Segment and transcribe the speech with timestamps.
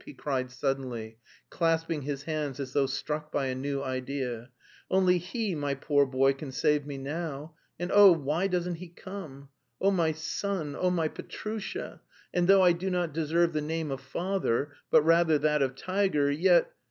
[0.05, 1.15] he cried suddenly,
[1.51, 4.49] clasping his hands as though struck by a new idea.
[4.89, 9.49] "Only he, my poor boy, can save me now, and, oh, why doesn't he come!
[9.79, 12.01] Oh, my son, oh, my Petrusha....
[12.33, 16.31] And though I do not deserve the name of father, but rather that of tiger,
[16.31, 16.71] yet...